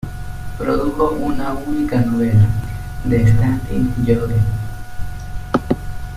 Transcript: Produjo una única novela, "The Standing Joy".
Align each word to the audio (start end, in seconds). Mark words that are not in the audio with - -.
Produjo 0.57 1.11
una 1.11 1.53
única 1.53 2.01
novela, 2.01 2.47
"The 3.07 3.33
Standing 3.35 3.93
Joy". 4.03 4.33